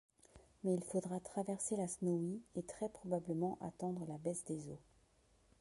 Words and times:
Mais 0.63 0.73
il 0.73 0.83
faudra 0.83 1.19
traverser 1.19 1.77
la 1.77 1.87
Snowy, 1.87 2.41
et 2.55 2.63
très-probablement 2.63 3.59
attendre 3.61 4.03
la 4.07 4.17
baisse 4.17 4.43
des 4.45 4.67
eaux. 4.67 4.81